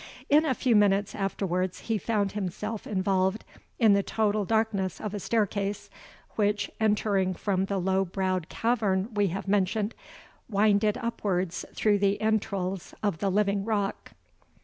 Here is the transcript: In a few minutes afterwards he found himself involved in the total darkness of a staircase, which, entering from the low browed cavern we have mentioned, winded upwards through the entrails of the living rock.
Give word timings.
In 0.29 0.45
a 0.47 0.55
few 0.55 0.75
minutes 0.75 1.13
afterwards 1.13 1.81
he 1.81 1.99
found 1.99 2.31
himself 2.31 2.87
involved 2.87 3.45
in 3.77 3.93
the 3.93 4.01
total 4.01 4.45
darkness 4.45 4.99
of 4.99 5.13
a 5.13 5.19
staircase, 5.19 5.91
which, 6.37 6.71
entering 6.79 7.35
from 7.35 7.65
the 7.65 7.77
low 7.77 8.03
browed 8.03 8.49
cavern 8.49 9.09
we 9.13 9.27
have 9.27 9.47
mentioned, 9.47 9.93
winded 10.49 10.97
upwards 10.97 11.65
through 11.75 11.99
the 11.99 12.19
entrails 12.19 12.95
of 13.03 13.19
the 13.19 13.29
living 13.29 13.63
rock. 13.63 14.13